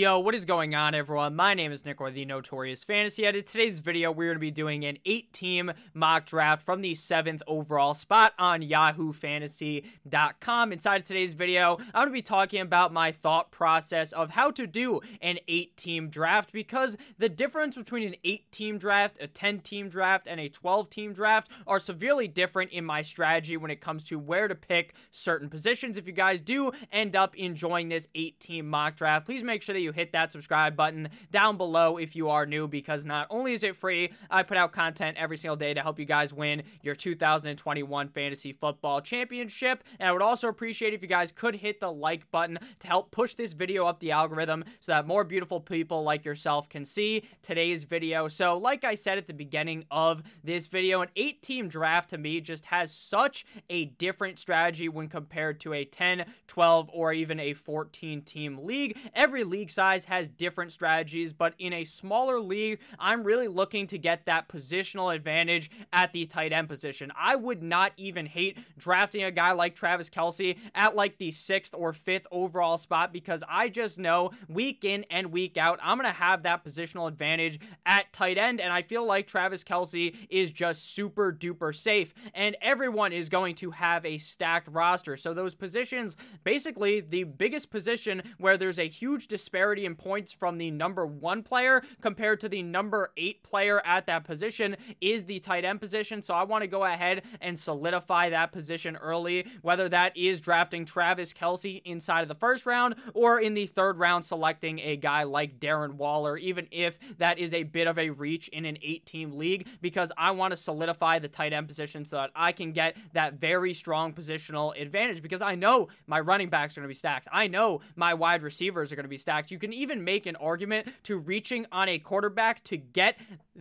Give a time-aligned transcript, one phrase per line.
[0.00, 1.36] Yo, what is going on, everyone?
[1.36, 3.46] My name is Nick, or the Notorious Fantasy Edit.
[3.46, 7.92] Today's video, we're going to be doing an eight-team mock draft from the seventh overall
[7.92, 10.72] spot on YahooFantasy.com.
[10.72, 14.50] Inside of today's video, I'm going to be talking about my thought process of how
[14.52, 20.26] to do an eight-team draft because the difference between an eight-team draft, a 10-team draft,
[20.26, 24.48] and a 12-team draft are severely different in my strategy when it comes to where
[24.48, 25.98] to pick certain positions.
[25.98, 29.80] If you guys do end up enjoying this eight-team mock draft, please make sure that
[29.80, 33.52] you you hit that subscribe button down below if you are new because not only
[33.52, 36.62] is it free, I put out content every single day to help you guys win
[36.82, 39.82] your 2021 Fantasy Football Championship.
[39.98, 43.10] And I would also appreciate if you guys could hit the like button to help
[43.10, 47.24] push this video up the algorithm so that more beautiful people like yourself can see
[47.42, 48.28] today's video.
[48.28, 52.18] So, like I said at the beginning of this video, an eight team draft to
[52.18, 57.40] me just has such a different strategy when compared to a 10, 12, or even
[57.40, 58.96] a 14 team league.
[59.14, 63.96] Every league size has different strategies, but in a smaller league, I'm really looking to
[63.96, 67.10] get that positional advantage at the tight end position.
[67.18, 71.72] I would not even hate drafting a guy like Travis Kelce at like the sixth
[71.74, 76.12] or fifth overall spot because I just know week in and week out, I'm going
[76.12, 78.60] to have that positional advantage at tight end.
[78.60, 82.12] And I feel like Travis Kelce is just super duper safe.
[82.34, 85.16] And everyone is going to have a stacked roster.
[85.16, 90.32] So those positions, basically, the biggest position where there's a huge disparity disparity in points
[90.32, 95.24] from the number one player compared to the number eight player at that position is
[95.24, 96.22] the tight end position.
[96.22, 100.86] So I want to go ahead and solidify that position early, whether that is drafting
[100.86, 105.24] Travis Kelce inside of the first round or in the third round selecting a guy
[105.24, 109.04] like Darren Waller, even if that is a bit of a reach in an eight
[109.04, 112.72] team league, because I want to solidify the tight end position so that I can
[112.72, 116.94] get that very strong positional advantage because I know my running backs are going to
[116.94, 117.28] be stacked.
[117.30, 119.49] I know my wide receivers are going to be stacked.
[119.50, 123.16] You can even make an argument to reaching on a quarterback to get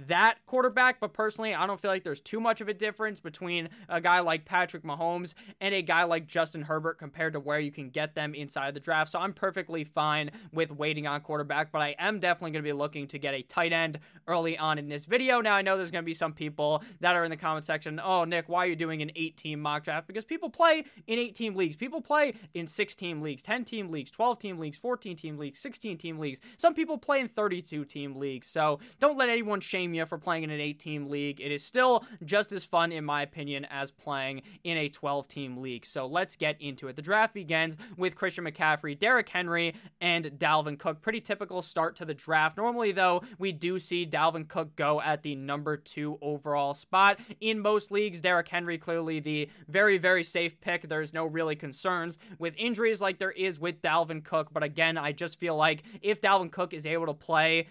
[0.08, 3.69] that quarterback, but personally, I don't feel like there's too much of a difference between
[3.88, 7.71] a guy like Patrick Mahomes and a guy like Justin Herbert compared to where you
[7.71, 9.11] can get them inside of the draft.
[9.11, 12.73] So I'm perfectly fine with waiting on quarterback, but I am definitely going to be
[12.73, 15.42] looking to get a tight end early on in this video.
[15.42, 17.99] Now, I know there's going to be some people that are in the comment section,
[18.04, 20.08] oh, Nick, why are you doing an eight team mock draft?
[20.08, 21.76] Because people play in eight team leagues.
[21.76, 25.59] People play in six team leagues, 10 team leagues, 12 team leagues, 14 team leagues,
[25.59, 26.42] 16 team leagues.
[26.58, 28.48] Some people play in 32 team leagues.
[28.48, 31.39] So don't let anyone shame for playing in an 8 team league.
[31.42, 35.58] It is still just as fun, in my opinion, as playing in a 12 team
[35.58, 35.86] league.
[35.86, 36.95] So let's get into it.
[36.95, 41.02] The draft begins with Christian McCaffrey, Derrick Henry, and Dalvin Cook.
[41.02, 42.58] Pretty typical start to the draft.
[42.58, 47.20] Normally, though, we do see Dalvin Cook go at the number two overall spot.
[47.42, 50.88] In most leagues, Derrick Henry clearly the very, very safe pick.
[50.88, 54.50] There's no really concerns with injuries like there is with Dalvin Cook.
[54.54, 57.67] But again, I just feel like if Dalvin Cook is able to play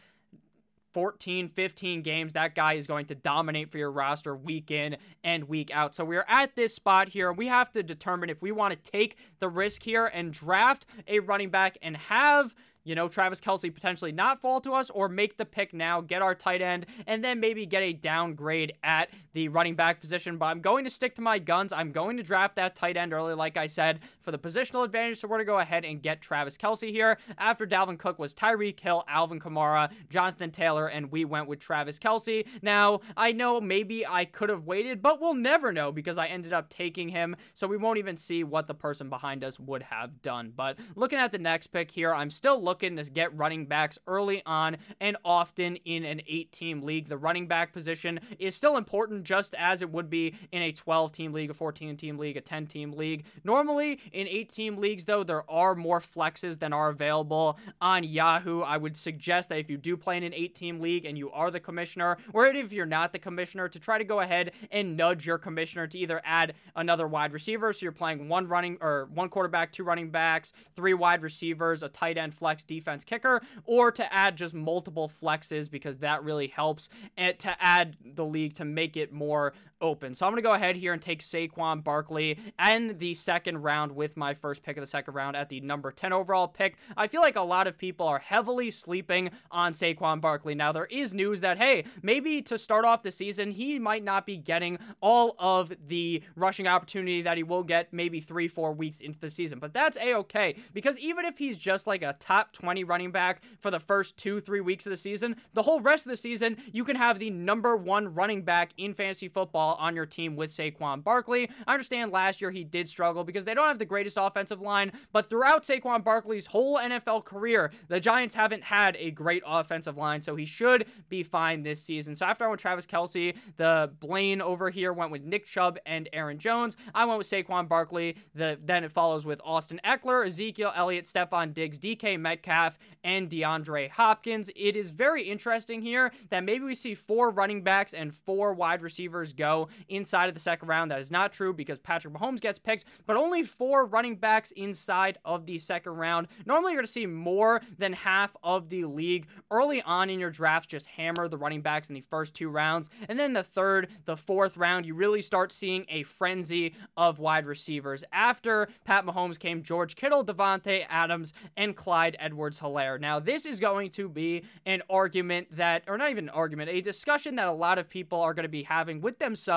[0.93, 5.45] 14, 15 games, that guy is going to dominate for your roster week in and
[5.45, 5.95] week out.
[5.95, 7.33] So we're at this spot here.
[7.33, 11.21] We have to determine if we want to take the risk here and draft a
[11.21, 12.55] running back and have
[12.85, 16.23] you know, Travis Kelce potentially not fall to us or make the pick now, get
[16.23, 20.39] our tight end, and then maybe get a downgrade at the running back position.
[20.39, 21.73] But I'm going to stick to my guns.
[21.73, 25.21] I'm going to draft that tight end early, like I said, for the positional advantage.
[25.21, 27.19] So we're going to go ahead and get Travis Kelce here.
[27.37, 31.99] After Dalvin Cook was Tyreek Hill, Alvin Kamara, Jonathan Taylor, and we went with Travis
[31.99, 32.47] Kelce.
[32.63, 36.53] Now, I know maybe I could have waited, but we'll never know because I ended
[36.53, 37.37] up taking him.
[37.55, 40.53] So we won't even see what the person behind us would have done.
[40.55, 44.43] But looking at the next pick here, I'm still looking to get running backs early
[44.45, 47.09] on and often in an eight team league.
[47.09, 51.13] The running back position is still important just as it would be in a 12
[51.13, 53.25] team league, a 14 team league, a 10 team league.
[53.43, 58.61] Normally, in eight team leagues, though, there are more flexes than are available on Yahoo.
[58.61, 61.31] I would suggest that if you do play in an eight team league and you
[61.31, 64.95] are the commissioner, or if you're not the commissioner, to try to go ahead and
[64.95, 67.73] nudge your commissioner to either add another wide receiver.
[67.73, 71.89] So you're playing one running or one quarterback, two running backs, three wide receivers, a
[71.89, 76.89] tight end flex defense kicker, or to add just multiple flexes because that really helps
[77.17, 80.15] and to add the league to make it more open.
[80.15, 83.93] So I'm going to go ahead here and take Saquon Barkley and the second round
[83.93, 86.77] with my first pick of the second round at the number 10 overall pick.
[86.97, 90.55] I feel like a lot of people are heavily sleeping on Saquon Barkley.
[90.55, 94.27] Now, there is news that, hey, maybe to start off the season, he might not
[94.27, 98.99] be getting all of the rushing opportunity that he will get maybe three, four weeks
[99.01, 99.59] into the season.
[99.59, 103.43] But that's a okay because even if he's just like a top 20 running back
[103.61, 106.57] for the first two, three weeks of the season, the whole rest of the season,
[106.73, 110.37] you can have the number one running back in fantasy football well on your team
[110.37, 111.51] with Saquon Barkley.
[111.67, 114.93] I understand last year he did struggle because they don't have the greatest offensive line,
[115.13, 120.21] but throughout Saquon Barkley's whole NFL career, the Giants haven't had a great offensive line,
[120.21, 122.15] so he should be fine this season.
[122.15, 126.09] So after I went Travis Kelce, the Blaine over here went with Nick Chubb and
[126.13, 126.77] Aaron Jones.
[126.95, 128.17] I went with Saquon Barkley.
[128.35, 133.91] The then it follows with Austin Ekeler, Ezekiel Elliott, Stefon Diggs, DK Metcalf, and DeAndre
[133.91, 134.51] Hopkins.
[134.57, 138.83] It is very interesting here that maybe we see four running backs and four wide
[138.83, 139.58] receivers go
[139.89, 140.91] inside of the second round.
[140.91, 145.19] That is not true because Patrick Mahomes gets picked, but only four running backs inside
[145.25, 146.29] of the second round.
[146.47, 150.31] Normally, you're going to see more than half of the league early on in your
[150.31, 152.89] drafts just hammer the running backs in the first two rounds.
[153.09, 157.47] And then the third, the fourth round, you really start seeing a frenzy of wide
[157.47, 158.05] receivers.
[158.13, 163.01] After Pat Mahomes came George Kittle, Davante Adams, and Clyde Edwards Helaire.
[163.01, 166.81] Now, this is going to be an argument that, or not even an argument, a
[166.81, 169.48] discussion that a lot of people are going to be having with themselves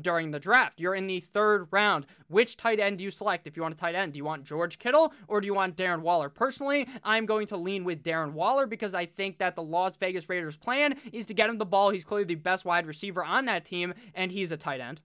[0.00, 0.80] during the draft.
[0.80, 2.06] You're in the third round.
[2.28, 4.12] Which tight end do you select if you want a tight end?
[4.12, 6.28] Do you want George Kittle or do you want Darren Waller?
[6.28, 10.28] Personally, I'm going to lean with Darren Waller because I think that the Las Vegas
[10.28, 11.90] Raiders' plan is to get him the ball.
[11.90, 15.00] He's clearly the best wide receiver on that team, and he's a tight end.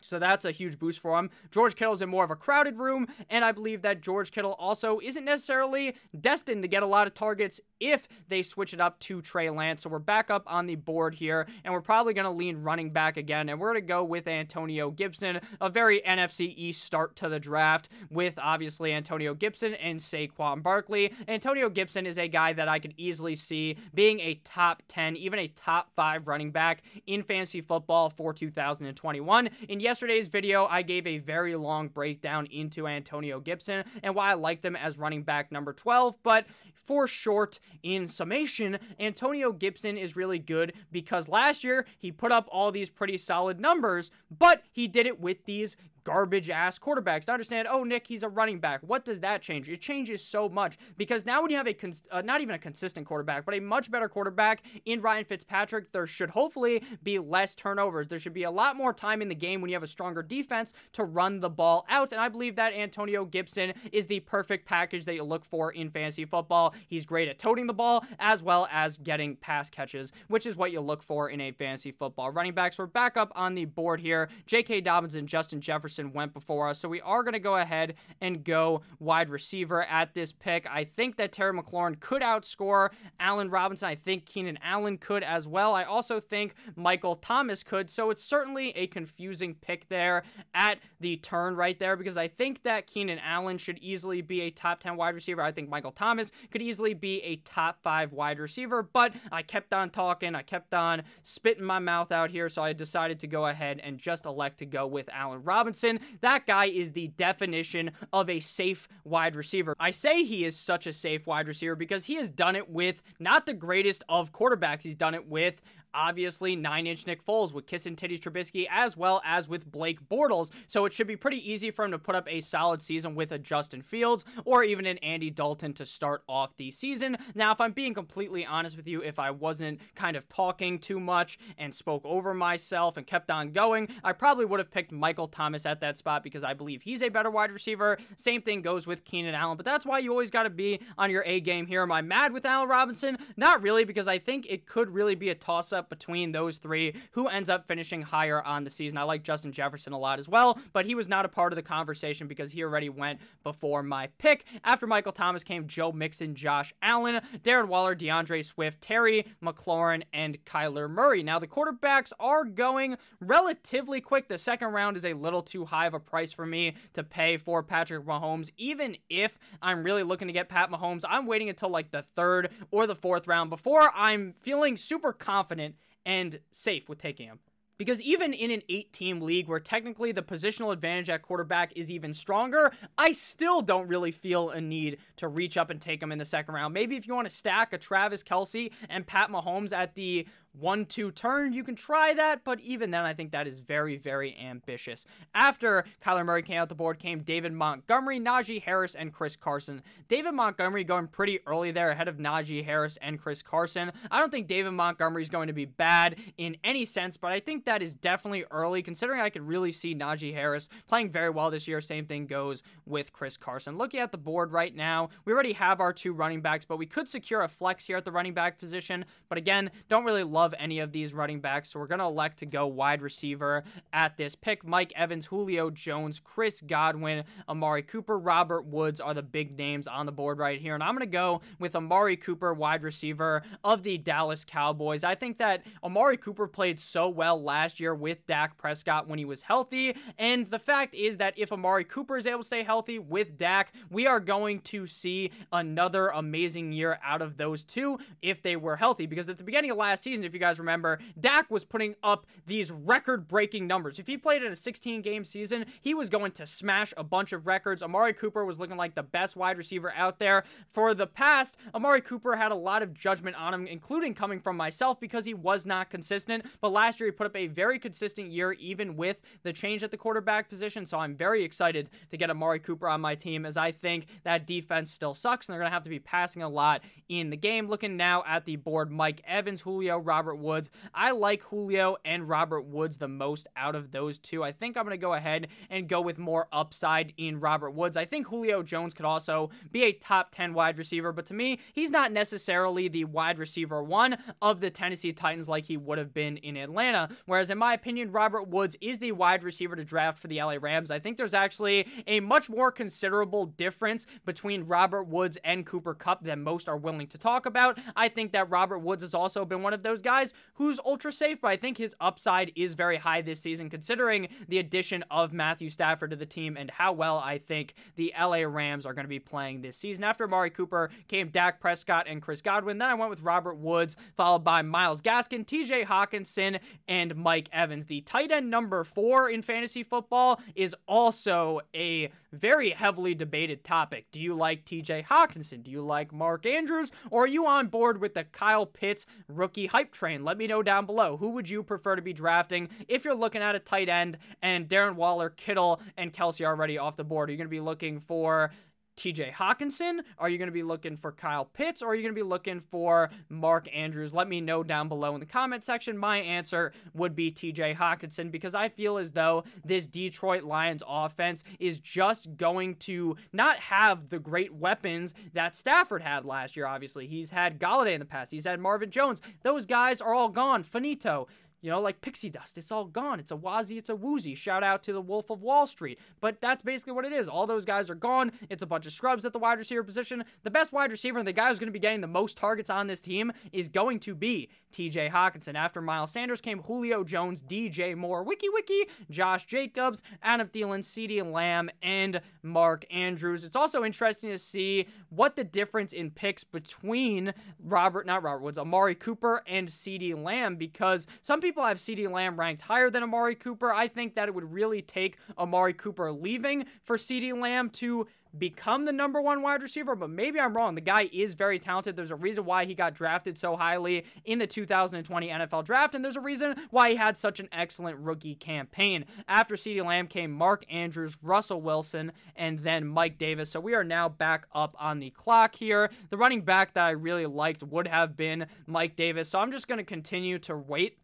[0.00, 1.30] So that's a huge boost for him.
[1.50, 5.00] George Kittle's in more of a crowded room, and I believe that George Kittle also
[5.00, 9.22] isn't necessarily destined to get a lot of targets if they switch it up to
[9.22, 9.82] Trey Lance.
[9.82, 12.90] So we're back up on the board here, and we're probably going to lean running
[12.90, 15.40] back again, and we're going to go with Antonio Gibson.
[15.60, 21.12] A very NFC East start to the draft with obviously Antonio Gibson and Saquon Barkley.
[21.26, 25.38] Antonio Gibson is a guy that I could easily see being a top 10, even
[25.38, 29.50] a top 5 running back in fantasy football for 2021.
[29.68, 34.34] And yesterday's video, I gave a very long breakdown into Antonio Gibson and why I
[34.34, 36.22] liked him as running back number 12.
[36.22, 36.44] But
[36.74, 42.46] for short, in summation, Antonio Gibson is really good because last year he put up
[42.52, 45.74] all these pretty solid numbers, but he did it with these
[46.04, 48.80] garbage ass quarterbacks to understand, oh, Nick, he's a running back.
[48.82, 49.68] What does that change?
[49.68, 52.58] It changes so much because now when you have a, cons- uh, not even a
[52.58, 57.54] consistent quarterback, but a much better quarterback in Ryan Fitzpatrick, there should hopefully be less
[57.54, 58.08] turnovers.
[58.08, 60.22] There should be a lot more time in the game when you have a stronger
[60.22, 62.12] defense to run the ball out.
[62.12, 65.90] And I believe that Antonio Gibson is the perfect package that you look for in
[65.90, 66.74] fantasy football.
[66.86, 70.72] He's great at toting the ball as well as getting pass catches, which is what
[70.72, 72.30] you look for in a fantasy football.
[72.30, 74.28] Running backs, we're back up on the board here.
[74.46, 74.82] J.K.
[74.82, 76.78] Dobbins and Justin Jefferson went before us.
[76.78, 80.66] So we are going to go ahead and go wide receiver at this pick.
[80.70, 82.90] I think that Terry McLaurin could outscore
[83.20, 83.88] Allen Robinson.
[83.88, 85.74] I think Keenan Allen could as well.
[85.74, 87.90] I also think Michael Thomas could.
[87.90, 90.24] So it's certainly a confusing pick there
[90.54, 94.50] at the turn right there because I think that Keenan Allen should easily be a
[94.50, 95.42] top 10 wide receiver.
[95.42, 99.72] I think Michael Thomas could easily be a top five wide receiver, but I kept
[99.72, 100.34] on talking.
[100.34, 102.48] I kept on spitting my mouth out here.
[102.48, 105.77] So I decided to go ahead and just elect to go with Allen Robinson.
[106.20, 109.74] That guy is the definition of a safe wide receiver.
[109.78, 113.02] I say he is such a safe wide receiver because he has done it with
[113.18, 114.82] not the greatest of quarterbacks.
[114.82, 115.60] He's done it with
[115.94, 120.50] obviously nine inch Nick Foles with Kissin Titties Trubisky as well as with Blake Bortles.
[120.66, 123.32] So it should be pretty easy for him to put up a solid season with
[123.32, 127.16] a Justin Fields or even an Andy Dalton to start off the season.
[127.34, 131.00] Now, if I'm being completely honest with you, if I wasn't kind of talking too
[131.00, 135.28] much and spoke over myself and kept on going, I probably would have picked Michael
[135.28, 137.98] Thomas at that spot because I believe he's a better wide receiver.
[138.16, 141.10] Same thing goes with Keenan Allen, but that's why you always got to be on
[141.10, 141.82] your A game here.
[141.82, 143.18] Am I mad with Allen Robinson?
[143.36, 146.94] Not really, because I think it could really be a toss up between those three
[147.12, 148.98] who ends up finishing higher on the season.
[148.98, 151.56] I like Justin Jefferson a lot as well, but he was not a part of
[151.56, 154.44] the conversation because he already went before my pick.
[154.64, 160.44] After Michael Thomas came Joe Mixon, Josh Allen, Darren Waller, D'Andre Swift, Terry McLaurin, and
[160.44, 161.22] Kyler Murray.
[161.22, 164.28] Now, the quarterbacks are going relatively quick.
[164.28, 167.36] The second round is a little too high of a price for me to pay
[167.36, 168.50] for Patrick Mahomes.
[168.56, 172.50] Even if I'm really looking to get Pat Mahomes, I'm waiting until like the third
[172.70, 175.67] or the fourth round before I'm feeling super confident
[176.08, 177.38] and safe with taking him.
[177.76, 181.92] Because even in an eight team league where technically the positional advantage at quarterback is
[181.92, 186.10] even stronger, I still don't really feel a need to reach up and take him
[186.10, 186.74] in the second round.
[186.74, 190.26] Maybe if you want to stack a Travis Kelce and Pat Mahomes at the
[190.58, 193.96] one two turn, you can try that, but even then, I think that is very,
[193.96, 195.04] very ambitious.
[195.34, 199.82] After Kyler Murray came out the board, came David Montgomery, Najee Harris, and Chris Carson.
[200.08, 203.92] David Montgomery going pretty early there ahead of Najee Harris and Chris Carson.
[204.10, 207.40] I don't think David Montgomery is going to be bad in any sense, but I
[207.40, 211.50] think that is definitely early, considering I could really see Najee Harris playing very well
[211.50, 211.80] this year.
[211.80, 213.78] Same thing goes with Chris Carson.
[213.78, 216.86] Looking at the board right now, we already have our two running backs, but we
[216.86, 219.04] could secure a flex here at the running back position.
[219.28, 222.06] But again, don't really love love any of these running backs, so we're going to
[222.06, 223.62] elect to go wide receiver
[223.92, 224.64] at this pick.
[224.66, 230.06] Mike Evans, Julio Jones, Chris Godwin, Amari Cooper, Robert Woods are the big names on
[230.06, 230.72] the board right here.
[230.72, 235.04] And I'm going to go with Amari Cooper, wide receiver of the Dallas Cowboys.
[235.04, 239.26] I think that Amari Cooper played so well last year with Dak Prescott when he
[239.26, 239.94] was healthy.
[240.18, 243.74] And the fact is that if Amari Cooper is able to stay healthy with Dak,
[243.90, 248.76] we are going to see another amazing year out of those two if they were
[248.76, 249.04] healthy.
[249.04, 252.26] Because at the beginning of last season, if you guys remember, Dak was putting up
[252.46, 253.98] these record breaking numbers.
[253.98, 257.32] If he played in a 16 game season, he was going to smash a bunch
[257.32, 257.82] of records.
[257.82, 260.44] Amari Cooper was looking like the best wide receiver out there.
[260.70, 264.56] For the past, Amari Cooper had a lot of judgment on him, including coming from
[264.56, 266.44] myself because he was not consistent.
[266.60, 269.90] But last year, he put up a very consistent year, even with the change at
[269.90, 270.86] the quarterback position.
[270.86, 274.46] So I'm very excited to get Amari Cooper on my team as I think that
[274.46, 277.36] defense still sucks and they're going to have to be passing a lot in the
[277.36, 277.68] game.
[277.68, 280.68] Looking now at the board, Mike Evans, Julio, Robert Woods.
[280.92, 284.42] I like Julio and Robert Woods the most out of those two.
[284.42, 287.96] I think I'm going to go ahead and go with more upside in Robert Woods.
[287.96, 291.60] I think Julio Jones could also be a top 10 wide receiver, but to me,
[291.72, 296.12] he's not necessarily the wide receiver one of the Tennessee Titans like he would have
[296.12, 297.10] been in Atlanta.
[297.26, 300.56] Whereas, in my opinion, Robert Woods is the wide receiver to draft for the LA
[300.60, 300.90] Rams.
[300.90, 306.24] I think there's actually a much more considerable difference between Robert Woods and Cooper Kupp
[306.24, 307.78] than most are willing to talk about.
[307.94, 311.38] I think that Robert Woods has also been one of those guys who's ultra safe,
[311.42, 315.68] but I think his upside is very high this season considering the addition of Matthew
[315.68, 319.08] Stafford to the team and how well I think the LA Rams are going to
[319.08, 320.04] be playing this season.
[320.04, 322.78] After Amari Cooper came Dak Prescott and Chris Godwin.
[322.78, 327.84] Then I went with Robert Woods, followed by Myles Gaskin, TJ Hockenson, and Mike Evans.
[327.84, 334.06] The tight end number four in fantasy football is also a very heavily debated topic.
[334.10, 335.62] Do you like TJ Hockenson?
[335.62, 336.90] Do you like Mark Andrews?
[337.10, 340.24] Or are you on board with the Kyle Pitts rookie hype train?
[340.24, 341.16] Let me know down below.
[341.16, 344.68] Who would you prefer to be drafting if you're looking at a tight end and
[344.68, 347.28] Darren Waller, Kittle, and Kelce already off the board?
[347.28, 348.52] Are you going to be looking for
[348.98, 350.00] TJ Hockenson?
[350.18, 352.26] Are you going to be looking for Kyle Pitts or are you going to be
[352.26, 354.12] looking for Mark Andrews?
[354.12, 355.96] Let me know down below in the comment section.
[355.96, 361.44] My answer would be TJ Hockenson because I feel as though this Detroit Lions offense
[361.60, 367.06] is just going to not have the great weapons that Stafford had last year, obviously.
[367.06, 369.22] He's had Golladay in the past, he's had Marvin Jones.
[369.44, 370.64] Those guys are all gone.
[370.64, 371.28] Finito.
[371.60, 372.56] You know, like pixie dust.
[372.56, 373.18] It's all gone.
[373.18, 374.34] It's a wazi, it's a woozy.
[374.34, 375.98] Shout out to the Wolf of Wall Street.
[376.20, 377.28] But that's basically what it is.
[377.28, 378.32] All those guys are gone.
[378.48, 380.24] It's a bunch of scrubs at the wide receiver position.
[380.44, 382.70] The best wide receiver and the guy who's going to be getting the most targets
[382.70, 385.54] on this team is going to be TJ Hockenson.
[385.56, 391.28] After Miles Sanders came Julio Jones, DJ Moore, Wiki Wiki, Josh Jacobs, Adam Thielen, CeeDee
[391.30, 393.44] Lamb, and Mark Andrews.
[393.44, 398.58] It's also interesting to see what the difference in picks between Robert, not Robert Woods,
[398.58, 403.34] Amari Cooper and CeeDee Lamb because some people have CD Lamb ranked higher than Amari
[403.34, 403.72] Cooper.
[403.72, 408.84] I think that it would really take Amari Cooper leaving for CD Lamb to become
[408.84, 410.74] the number one wide receiver, but maybe I'm wrong.
[410.74, 411.96] The guy is very talented.
[411.96, 416.04] There's a reason why he got drafted so highly in the 2020 NFL draft, and
[416.04, 419.04] there's a reason why he had such an excellent rookie campaign.
[419.26, 423.50] After CeeDee Lamb came Mark Andrews, Russell Wilson, and then Mike Davis.
[423.50, 425.90] So we are now back up on the clock here.
[426.10, 429.28] The running back that I really liked would have been Mike Davis.
[429.28, 430.98] So I'm just going to continue to wait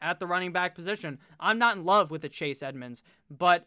[0.00, 1.18] at the running back position.
[1.38, 3.66] I'm not in love with the Chase Edmonds, but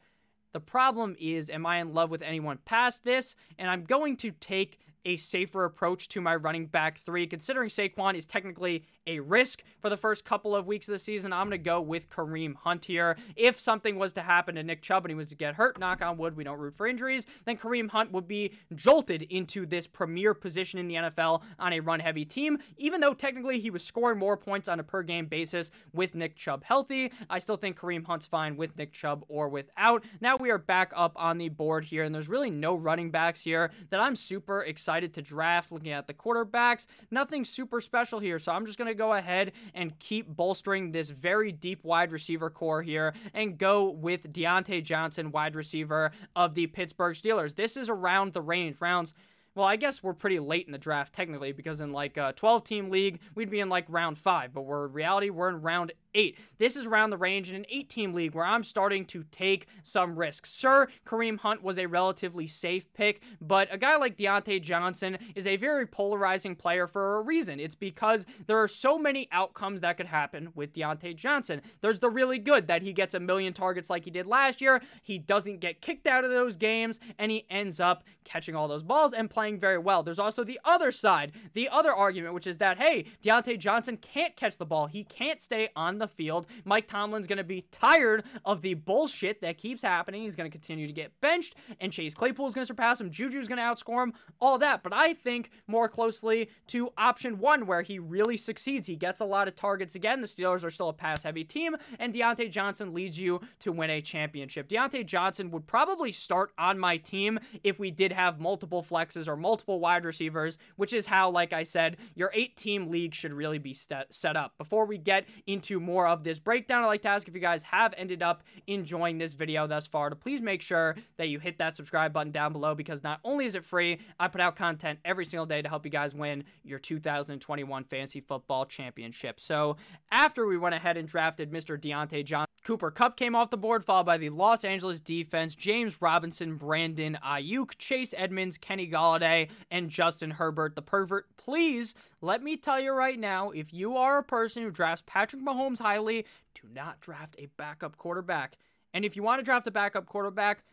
[0.53, 3.35] the problem is, am I in love with anyone past this?
[3.57, 7.27] And I'm going to take a safer approach to my running back three.
[7.27, 11.33] Considering Saquon is technically a risk for the first couple of weeks of the season,
[11.33, 13.17] I'm going to go with Kareem Hunt here.
[13.35, 16.01] If something was to happen to Nick Chubb and he was to get hurt, knock
[16.01, 19.87] on wood, we don't root for injuries, then Kareem Hunt would be jolted into this
[19.87, 22.59] premier position in the NFL on a run heavy team.
[22.77, 26.35] Even though technically he was scoring more points on a per game basis with Nick
[26.35, 30.03] Chubb healthy, I still think Kareem Hunt's fine with Nick Chubb or without.
[30.21, 33.41] Now we are back up on the board here, and there's really no running backs
[33.41, 35.71] here that I'm super excited to draft.
[35.71, 39.51] Looking at the quarterbacks, nothing super special here, so I'm just going to go ahead
[39.73, 45.31] and keep bolstering this very deep wide receiver core here and go with Diontae Johnson,
[45.31, 47.55] wide receiver of the Pittsburgh Steelers.
[47.55, 49.13] This is around the range, rounds
[49.55, 52.63] well, I guess we're pretty late in the draft technically because in like a 12
[52.63, 55.91] team league, we'd be in like round five, but we're in reality, we're in round
[56.15, 56.37] eight.
[56.57, 59.67] This is around the range in an eight team league where I'm starting to take
[59.83, 60.53] some risks.
[60.55, 65.47] Sure, Kareem Hunt was a relatively safe pick, but a guy like Diontae Johnson is
[65.47, 67.59] a very polarizing player for a reason.
[67.59, 71.61] It's because there are so many outcomes that could happen with Diontae Johnson.
[71.81, 74.81] There's the really good that he gets a million targets like he did last year,
[75.01, 78.83] he doesn't get kicked out of those games, and he ends up catching all those
[78.83, 80.03] balls and playing very well.
[80.03, 84.35] There's also the other side, the other argument, which is that, hey, Diontae Johnson can't
[84.35, 84.87] catch the ball.
[84.87, 86.47] He can't stay on the field.
[86.65, 90.23] Mike Tomlin's going to be tired of the bullshit that keeps happening.
[90.23, 93.11] He's going to continue to get benched, and Chase Claypool is going to surpass him.
[93.11, 94.83] Juju's going to outscore him, all that.
[94.83, 98.87] But I think more closely to option one, where he really succeeds.
[98.87, 100.21] He gets a lot of targets again.
[100.21, 103.89] The Steelers are still a pass heavy team, and Diontae Johnson leads you to win
[103.89, 104.67] a championship.
[104.67, 109.35] Diontae Johnson would probably start on my team if we did have multiple flexes or
[109.35, 113.59] multiple wide receivers, which is how, like I said, your eight team league should really
[113.59, 114.57] be set up.
[114.57, 117.63] Before we get into more of this breakdown, I'd like to ask if you guys
[117.63, 121.57] have ended up enjoying this video thus far to please make sure that you hit
[121.59, 124.99] that subscribe button down below because not only is it free, I put out content
[125.05, 129.39] every single day to help you guys win your 2021 Fantasy Football Championship.
[129.39, 129.77] So
[130.11, 131.79] after we went ahead and drafted Mr.
[131.79, 136.01] Diontae John, Cooper Kupp came off the board, followed by the Los Angeles defense, James
[136.01, 141.25] Robinson, Brandon Aiyuk, Chase Edmonds, Kenny Golladay, and Justin Herbert, the pervert.
[141.35, 145.41] Please let me tell you right now if you are a person who drafts Patrick
[145.41, 148.57] Mahomes highly, do not draft a backup quarterback.
[148.93, 150.63] And if you want to draft a backup quarterback,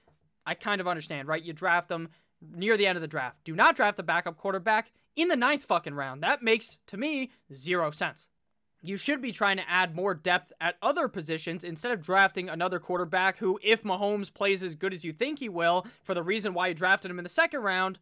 [0.47, 1.43] I kind of understand, right?
[1.43, 2.09] You draft them
[2.41, 3.39] near the end of the draft.
[3.45, 6.23] Do not draft a backup quarterback in the ninth fucking round.
[6.23, 8.30] That makes, to me, zero sense.
[8.83, 12.79] You should be trying to add more depth at other positions instead of drafting another
[12.79, 16.55] quarterback who, if Mahomes plays as good as you think he will, for the reason
[16.55, 17.99] why you drafted him in the second round,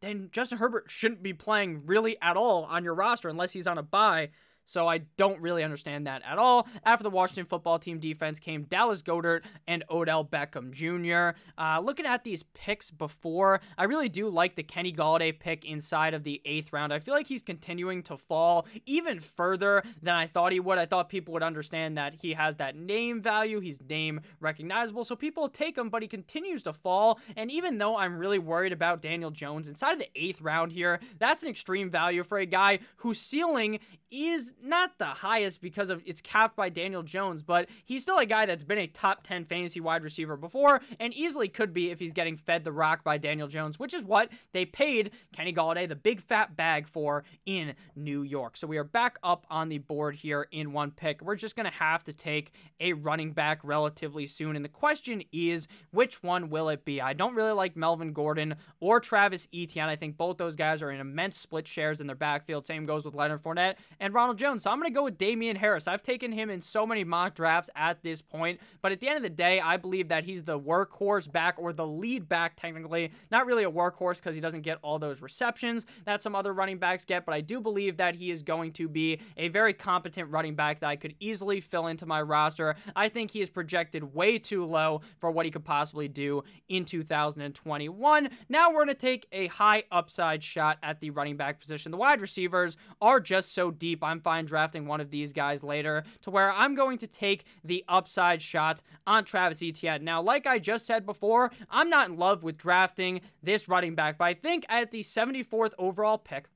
[0.00, 3.78] then Justin Herbert shouldn't be playing really at all on your roster unless he's on
[3.78, 4.30] a bye.
[4.64, 6.66] So I don't really understand that at all.
[6.84, 11.38] After the Washington football team defense came Dallas Goedert and Odell Beckham Jr.
[11.58, 16.14] Uh, looking at these picks before, I really do like the Kenny Golladay pick inside
[16.14, 16.92] of the eighth round.
[16.92, 20.78] I feel like he's continuing to fall even further than I thought he would.
[20.78, 25.16] I thought people would understand that he has that name value, he's name recognizable, so
[25.16, 27.20] people take him, but he continues to fall.
[27.36, 31.00] And even though I'm really worried about Daniel Jones inside of the eighth round here,
[31.18, 33.78] that's an extreme value for a guy whose ceiling
[34.14, 38.26] is not the highest because of it's capped by Daniel Jones, but he's still a
[38.26, 41.98] guy that's been a top 10 fantasy wide receiver before and easily could be if
[41.98, 45.88] he's getting fed the rock by Daniel Jones, which is what they paid Kenny Golladay
[45.88, 48.56] the big fat bag for in New York.
[48.56, 51.20] So we are back up on the board here in one pick.
[51.20, 54.54] We're just going to have to take a running back relatively soon.
[54.54, 57.00] And the question is, which one will it be?
[57.00, 59.88] I don't really like Melvin Gordon or Travis Etienne.
[59.88, 62.64] I think both those guys are in immense split shares in their backfield.
[62.64, 63.74] Same goes with Leonard Fournette
[64.04, 64.64] and Ronald Jones.
[64.64, 65.88] So I'm going to go with Damien Harris.
[65.88, 69.16] I've taken him in so many mock drafts at this point, but at the end
[69.16, 73.12] of the day, I believe that he's the workhorse back or the lead back, technically.
[73.30, 76.76] Not really a workhorse because he doesn't get all those receptions that some other running
[76.76, 80.30] backs get, but I do believe that he is going to be a very competent
[80.30, 82.76] running back that I could easily fill into my roster.
[82.94, 86.84] I think he is projected way too low for what he could possibly do in
[86.84, 88.28] 2021.
[88.50, 91.90] Now we're going to take a high upside shot at the running back position.
[91.90, 93.93] The wide receivers are just so deep.
[94.02, 97.84] I'm fine drafting one of these guys later to where I'm going to take the
[97.88, 100.04] upside shot on Travis Etienne.
[100.04, 104.18] Now, like I just said before, I'm not in love with drafting this running back,
[104.18, 106.46] but I think at the 74th overall pick,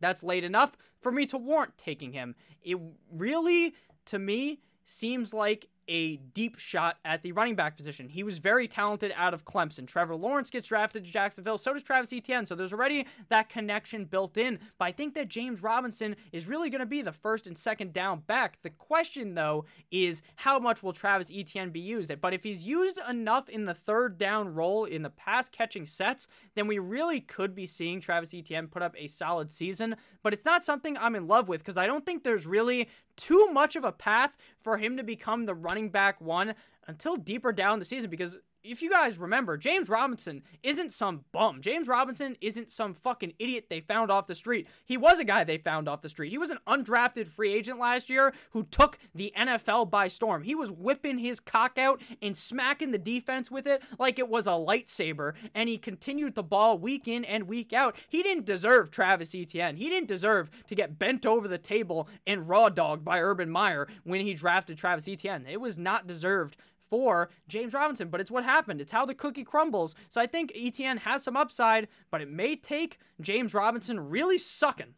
[0.00, 2.34] that's late enough for me to warrant taking him.
[2.62, 2.78] It
[3.12, 3.74] really,
[4.06, 8.08] to me, seems like a deep shot at the running back position.
[8.08, 9.86] He was very talented out of Clemson.
[9.86, 12.46] Trevor Lawrence gets drafted to Jacksonville, so does Travis Etienne.
[12.46, 14.58] So there's already that connection built in.
[14.78, 17.92] But I think that James Robinson is really going to be the first and second
[17.92, 18.58] down back.
[18.62, 22.12] The question, though, is how much will Travis Etienne be used?
[22.20, 26.28] But if he's used enough in the third down role in the pass catching sets,
[26.54, 29.96] then we really could be seeing Travis Etienne put up a solid season.
[30.22, 33.48] But it's not something I'm in love with because I don't think there's really too
[33.52, 36.54] much of a path for him to become the running back one
[36.88, 41.60] until deeper down the season because if you guys remember, James Robinson isn't some bum.
[41.60, 44.66] James Robinson isn't some fucking idiot they found off the street.
[44.84, 46.30] He was a guy they found off the street.
[46.30, 50.42] He was an undrafted free agent last year who took the NFL by storm.
[50.42, 54.46] He was whipping his cock out and smacking the defense with it like it was
[54.46, 57.96] a lightsaber, and he continued the ball week in and week out.
[58.08, 59.76] He didn't deserve Travis Etienne.
[59.76, 63.86] He didn't deserve to get bent over the table and raw dogged by Urban Meyer
[64.04, 65.46] when he drafted Travis Etienne.
[65.48, 66.56] It was not deserved
[66.90, 68.80] for James Robinson, but it's what happened.
[68.80, 69.94] It's how the cookie crumbles.
[70.08, 74.94] So I think Etienne has some upside, but it may take James Robinson really sucking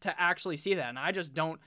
[0.00, 0.88] to actually see that.
[0.88, 1.60] And I just don't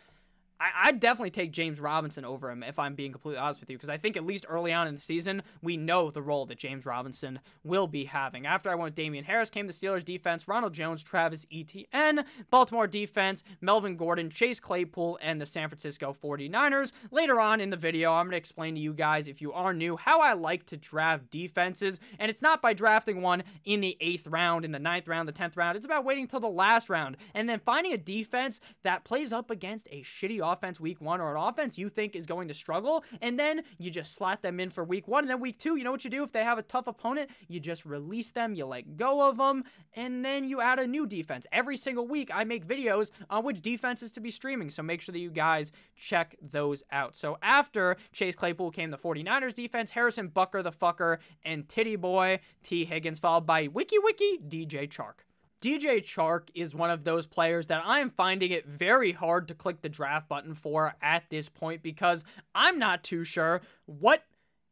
[0.63, 3.76] I, would definitely take James Robinson over him if I'm being completely honest with you,
[3.76, 6.58] because I think at least early on in the season, we know the role that
[6.58, 8.45] James Robinson will be having.
[8.45, 12.88] After I went with Damien Harris, came the Steelers defense, Ronald Jones, Travis Etienne, Baltimore
[12.88, 16.93] defense, Melvin Gordon, Chase Claypool, and the San Francisco 49ers.
[17.12, 19.73] Later on in the video, I'm going to explain to you guys, if you are
[19.73, 23.97] new, how I like to draft defenses, and it's not by drafting one in the
[23.99, 25.76] eighth round, in the ninth round, the tenth round.
[25.76, 29.52] It's about waiting till the last round, and then finding a defense that plays up
[29.52, 32.54] against a shitty offense offense week one or an offense you think is going to
[32.54, 35.24] struggle, and then you just slot them in for week one.
[35.24, 36.24] And then week two, you know what you do?
[36.24, 39.63] If they have a tough opponent, you just release them, you let go of them,
[39.96, 41.48] and then you add a new defense.
[41.52, 45.13] Every single week, I make videos on which defenses to be streaming, so make sure
[45.13, 47.16] that you guys check those out.
[47.16, 52.39] So after Chase Claypool came the 49ers defense, Harrison Butker the fucker, and Titty Boy
[52.62, 55.26] Tee Higgins, followed by Wiki Wiki DJ Chark.
[55.63, 59.82] DJ Chark is one of those players that I'm finding it very hard to click
[59.82, 64.23] the draft button for at this point because I'm not too sure what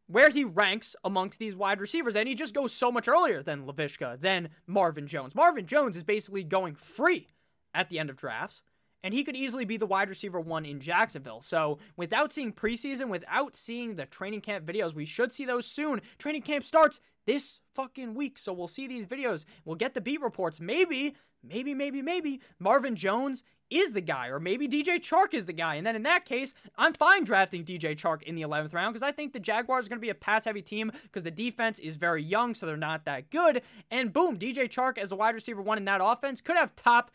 [0.08, 3.66] where he ranks amongst these wide receivers, and he just goes so much earlier than
[3.66, 5.34] Laviska, than Marvin Jones.
[5.34, 7.30] Marvin Jones is basically going free
[7.74, 8.62] at the end of drafts,
[9.02, 11.40] and he could easily be the wide receiver one in Jacksonville.
[11.40, 16.02] So, without seeing preseason, without seeing the training camp videos, we should see those soon.
[16.18, 17.00] Training camp starts
[17.32, 18.38] this fucking week.
[18.38, 19.46] So we'll see these videos.
[19.64, 20.60] We'll get the beat reports.
[20.60, 25.54] Maybe, maybe, maybe, maybe Marvin Jones is the guy, or maybe DJ Chark is the
[25.54, 25.76] guy.
[25.76, 29.08] And then in that case, I'm fine drafting DJ Chark in the 11th round because
[29.08, 31.80] I think the Jaguars are going to be a pass heavy team because the defense
[31.80, 33.62] is very young, so they're not that good.
[33.90, 37.12] And boom, DJ Chark as a wide receiver one in that offense could have top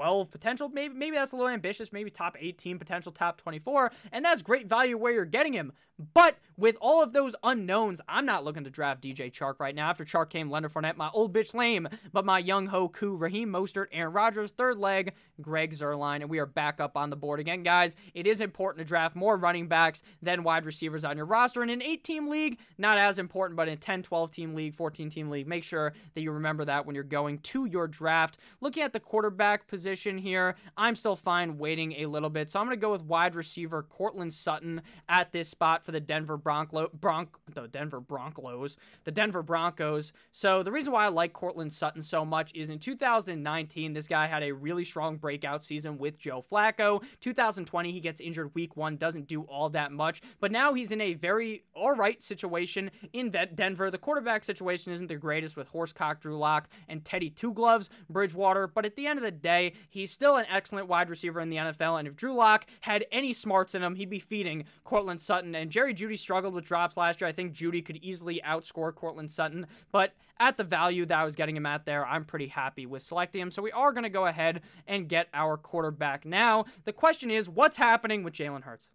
[0.00, 0.70] 12 potential.
[0.70, 1.92] Maybe maybe that's a little ambitious.
[1.92, 5.72] Maybe top 18 potential, top 24, and that's great value where you're getting him.
[6.14, 9.90] But with all of those unknowns, I'm not looking to draft DJ Chark right now.
[9.90, 13.50] After Chark came Leonard Fournette, my old bitch lame, but my young ho coup, Raheem
[13.50, 17.38] Mostert, Aaron Rodgers, third leg, Greg Zuerlein, and we are back up on the board
[17.38, 17.96] again, guys.
[18.14, 21.62] It is important to draft more running backs than wide receivers on your roster.
[21.62, 25.10] In an eight team league, not as important, but in 10, 12 team league, 14
[25.10, 28.38] team league, make sure that you remember that when you're going to your draft.
[28.62, 32.50] Looking at the quarterback position here, I'm still fine waiting a little bit.
[32.50, 36.00] So I'm going to go with wide receiver Courtland Sutton at this spot for the
[36.00, 40.12] Denver Bronco, Bronc, the Denver Broncos, the Denver Broncos.
[40.32, 44.26] So the reason why I like Courtland Sutton so much is in 2019, this guy
[44.26, 47.02] had a really strong breakout season with Joe Flacco.
[47.20, 51.00] 2020, he gets injured week one, doesn't do all that much, but now he's in
[51.00, 53.90] a very all right situation in Denver.
[53.90, 58.66] The quarterback situation isn't the greatest with Horsecock, Drew Lock, and Teddy Two Gloves Bridgewater,
[58.66, 61.56] but at the end of the day, he's still an excellent wide receiver in the
[61.56, 61.98] NFL.
[61.98, 65.70] And if Drew Lock had any smarts in him, he'd be feeding Courtland Sutton and
[65.70, 67.28] Jerry Jeudy struggled with drops last year.
[67.28, 71.36] I think Jeudy could easily outscore Courtland Sutton, but at the value that I was
[71.36, 73.50] getting him at there, I'm pretty happy with selecting him.
[73.50, 76.64] So we are going to go ahead and get our quarterback now.
[76.84, 78.88] The question is, what's happening with Jalen Hurts?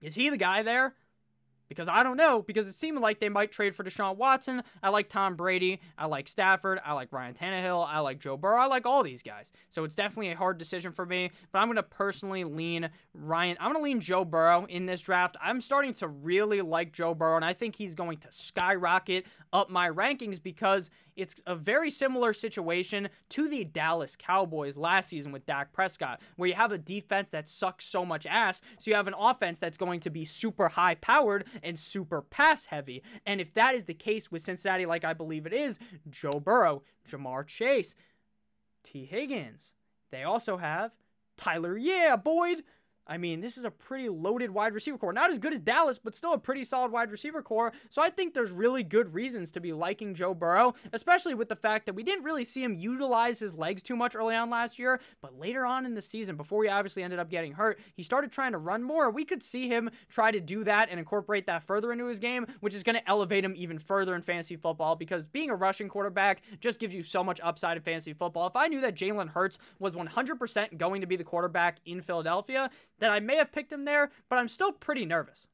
[0.00, 0.94] Is he the guy there?
[1.68, 4.62] Because I don't know, because it seemed like they might trade for Deshaun Watson.
[4.82, 5.80] I like Tom Brady.
[5.98, 6.80] I like Stafford.
[6.84, 7.86] I like Ryan Tannehill.
[7.86, 8.58] I like Joe Burrow.
[8.58, 9.52] I like all these guys.
[9.68, 13.56] So it's definitely a hard decision for me, but I'm going to personally lean Ryan.
[13.60, 15.36] I'm going to lean Joe Burrow in this draft.
[15.42, 19.70] I'm starting to really like Joe Burrow, and I think he's going to skyrocket up
[19.70, 25.44] my rankings because it's a very similar situation to the Dallas Cowboys last season with
[25.44, 29.08] Dak Prescott, where you have a defense that sucks so much ass, so you have
[29.08, 33.02] an offense that's going to be super high powered and super pass heavy.
[33.26, 36.82] And if that is the case with Cincinnati, like I believe it is, Joe Burrow,
[37.10, 37.96] Ja'Marr Chase,
[38.84, 39.72] Tee Higgins,
[40.10, 40.92] they also have
[41.36, 42.62] Tyler, yeah, Boyd,
[43.08, 45.12] I mean, this is a pretty loaded wide receiver core.
[45.12, 47.72] Not as good as Dallas, but still a pretty solid wide receiver core.
[47.88, 51.56] So I think there's really good reasons to be liking Joe Burrow, especially with the
[51.56, 54.78] fact that we didn't really see him utilize his legs too much early on last
[54.78, 55.00] year.
[55.22, 58.30] But later on in the season, before he obviously ended up getting hurt, he started
[58.30, 59.10] trying to run more.
[59.10, 62.46] We could see him try to do that and incorporate that further into his game,
[62.60, 65.88] which is going to elevate him even further in fantasy football because being a rushing
[65.88, 68.46] quarterback just gives you so much upside in fantasy football.
[68.46, 72.70] If I knew that Jalen Hurts was 100% going to be the quarterback in Philadelphia,
[72.98, 75.46] that I may have picked him there, but I'm still pretty nervous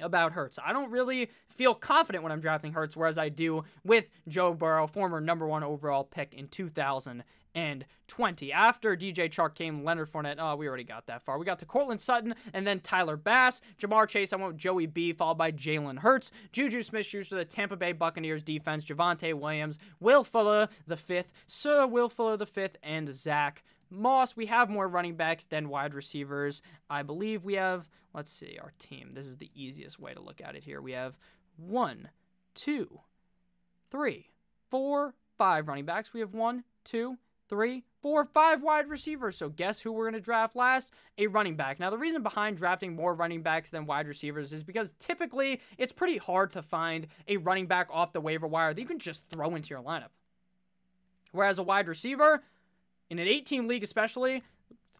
[0.00, 0.58] about Hurts.
[0.64, 4.86] I don't really feel confident when I'm drafting Hurts, whereas I do with Joe Burrow,
[4.86, 8.52] former number one overall pick in 2020.
[8.52, 10.36] After DJ Chark came Leonard Fournette.
[10.38, 11.38] Oh, we already got that far.
[11.38, 13.62] We got to Courtland Sutton and then Tyler Bass.
[13.80, 16.30] Ja'Marr Chase, I went Joey B, followed by Jalen Hurts.
[16.52, 18.84] Juju Smith Schuster, the Tampa Bay Buccaneers defense.
[18.84, 24.46] Javonte Williams, Will Fuller, the fifth, Sir Will Fuller, the fifth, and Zach Moss, we
[24.46, 26.62] have more running backs than wide receivers.
[26.90, 29.10] I believe we have, let's see, our team.
[29.14, 30.80] This is the easiest way to look at it here.
[30.80, 31.18] We have
[31.56, 32.08] one,
[32.54, 33.00] two,
[33.90, 34.30] three,
[34.70, 36.12] four, five running backs.
[36.12, 37.18] We have one, two,
[37.48, 39.36] three, four, five wide receivers.
[39.36, 40.92] So guess who we're going to draft last?
[41.18, 41.78] A running back.
[41.78, 45.92] Now, the reason behind drafting more running backs than wide receivers is because typically it's
[45.92, 49.28] pretty hard to find a running back off the waiver wire that you can just
[49.28, 50.10] throw into your lineup.
[51.32, 52.42] Whereas a wide receiver,
[53.10, 54.42] in an 18 league especially,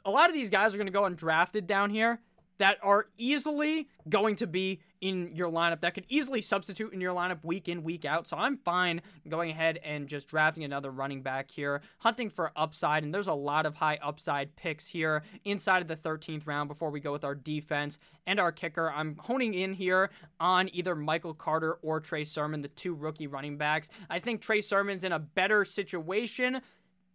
[0.05, 2.21] a lot of these guys are going to go undrafted down here
[2.59, 7.15] that are easily going to be in your lineup that could easily substitute in your
[7.15, 8.27] lineup week in week out.
[8.27, 13.05] So i'm fine going ahead and just drafting another running back here hunting for upside
[13.05, 16.91] and there's a lot of high upside picks here inside of the 13th round before
[16.91, 18.91] we go with our defense and our kicker.
[18.91, 23.59] I'm honing in here on either michael carter or trey sermon the two rookie running
[23.59, 23.89] backs.
[24.09, 26.63] I think trey sermon's in a better situation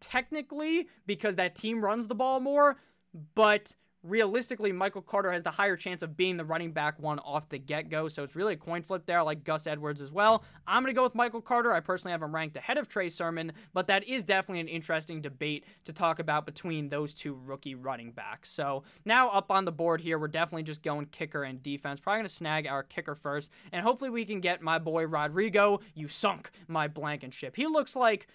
[0.01, 2.77] technically because that team runs the ball more
[3.35, 7.49] but realistically, Michael Carter has the higher chance of being the running back one off
[7.49, 8.07] the get go.
[8.07, 10.43] So it's really a coin flip there, like Gus Edwards as well.
[10.65, 11.71] I'm going to go with Michael Carter.
[11.71, 15.21] I personally have him ranked ahead of Trey Sermon, but that is definitely an interesting
[15.21, 18.49] debate to talk about between those two rookie running backs.
[18.49, 21.99] So now up on the board here, we're definitely just going kicker and defense.
[21.99, 25.79] Probably going to snag our kicker first, and hopefully we can get my boy Rodrigo.
[25.93, 27.55] You sunk my Blankenship.
[27.55, 28.27] He looks like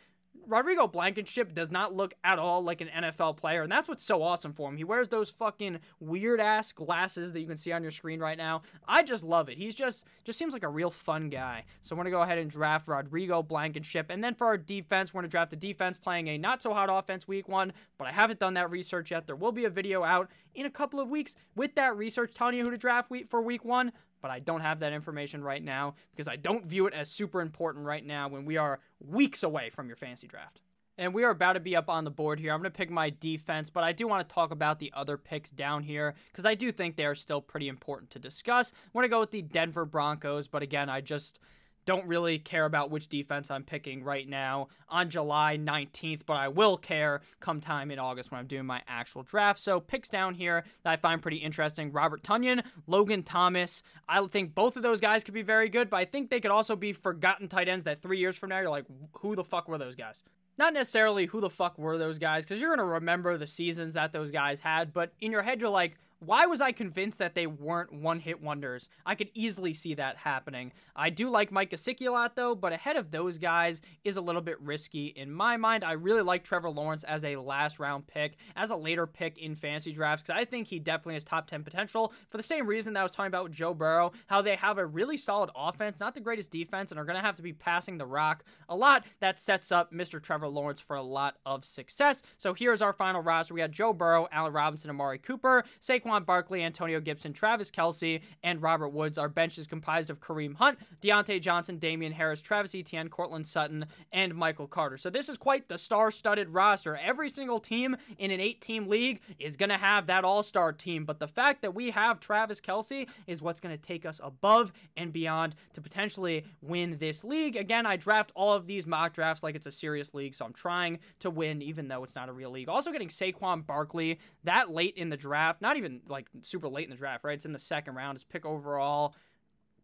[0.46, 4.22] Rodrigo Blankenship does not look at all like an NFL player, and that's what's so
[4.22, 4.76] awesome for him.
[4.76, 8.38] He wears those fucking weird ass glasses that you can see on your screen right
[8.38, 8.62] now.
[8.87, 9.59] I just love it.
[9.59, 11.64] He's just just seems like a real fun guy.
[11.82, 15.22] So I'm gonna go ahead and draft Rodrigo Blankenship, and then for our defense, we're
[15.22, 17.72] gonna draft a defense playing a not so hot offense week one.
[17.98, 19.26] But I haven't done that research yet.
[19.26, 22.56] There will be a video out in a couple of weeks with that research telling
[22.56, 25.62] you who to draft week for week one but I don't have that information right
[25.62, 29.42] now because I don't view it as super important right now when we are weeks
[29.42, 30.61] away from your fantasy draft.
[30.98, 32.52] And we are about to be up on the board here.
[32.52, 35.18] I'm going to pick my defense, but I do want to talk about the other
[35.18, 38.72] picks down here because I do think they are still pretty important to discuss.
[38.72, 41.38] I'm going to go with the Denver Broncos, but again, I just
[41.87, 46.49] don't really care about which defense I'm picking right now on July 19th, but I
[46.49, 49.61] will care come time in August when I'm doing my actual draft.
[49.61, 53.83] So, picks down here that I find pretty interesting Robert Tonyan, Logan Thomas.
[54.09, 56.51] I think both of those guys could be very good, but I think they could
[56.51, 58.87] also be forgotten tight ends that three years from now, you're like,
[59.20, 60.22] who the fuck were those guys?
[60.59, 63.94] Not necessarily who the fuck were those guys, because you're going to remember the seasons
[63.94, 67.35] that those guys had, but in your head, you're like, why was I convinced that
[67.35, 68.88] they weren't one hit wonders?
[69.05, 70.72] I could easily see that happening.
[70.94, 74.22] I do like Mike Gesicki a lot, though, but ahead of those guys is a
[74.22, 75.85] little bit risky in my mind.
[75.85, 79.55] I really like Trevor Lawrence as a last round pick, as a later pick in
[79.55, 82.94] fantasy drafts, because I think he definitely has top 10 potential for the same reason
[82.94, 86.00] that I was talking about with Joe Burrow, how they have a really solid offense,
[86.00, 88.76] not the greatest defense, and are going to have to be passing the rock a
[88.76, 89.05] lot.
[89.20, 90.22] That sets up Mr.
[90.22, 92.22] Trevor Lawrence for a lot of success.
[92.38, 93.52] So here's our final roster.
[93.52, 98.21] We had Joe Burrow, Allen Robinson, Amari Cooper, Saquon Saquon Barkley, Antonio Gibson, Travis Kelce,
[98.42, 99.19] and Robert Woods.
[99.19, 103.87] Our bench is comprised of Kareem Hunt, Diontae Johnson, Damien Harris, Travis Etienne, Courtland Sutton,
[104.12, 104.97] and Michael Carter.
[104.97, 106.97] So this is quite the star-studded roster.
[106.97, 111.19] Every single team in an eight-team league is going to have that all-star team, but
[111.19, 115.12] the fact that we have Travis Kelce is what's going to take us above and
[115.12, 117.57] beyond to potentially win this league.
[117.57, 120.53] Again, I draft all of these mock drafts like it's a serious league, so I'm
[120.53, 122.69] trying to win even though it's not a real league.
[122.69, 126.90] Also getting Saquon Barkley that late in the draft, not even like super late in
[126.90, 127.35] the draft, right?
[127.35, 128.16] It's in the second round.
[128.16, 129.14] It's pick overall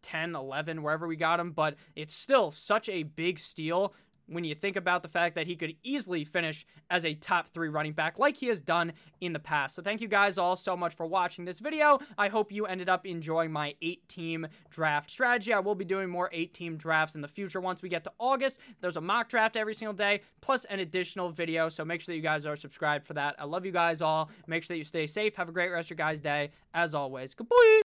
[0.01, 3.93] 10, 11, wherever we got him, but it's still such a big steal
[4.27, 7.69] when you think about the fact that he could easily finish as a top three
[7.69, 9.75] running back like he has done in the past.
[9.75, 11.99] So thank you guys all so much for watching this video.
[12.17, 15.53] I hope you ended up enjoying my eight team draft strategy.
[15.53, 18.11] I will be doing more eight team drafts in the future once we get to
[18.19, 18.59] August.
[18.81, 21.69] There's a mock draft every single day plus an additional video.
[21.69, 23.35] So make sure that you guys are subscribed for that.
[23.39, 24.29] I love you guys all.
[24.47, 25.35] Make sure that you stay safe.
[25.35, 26.51] Have a great rest of your guys' day.
[26.73, 27.81] As always, goodbye.